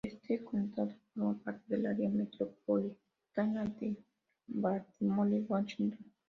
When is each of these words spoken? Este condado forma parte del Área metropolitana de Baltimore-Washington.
Este 0.03 0.43
condado 0.43 0.95
forma 1.13 1.37
parte 1.43 1.61
del 1.67 1.85
Área 1.85 2.09
metropolitana 2.09 3.65
de 3.79 3.95
Baltimore-Washington. 4.47 5.99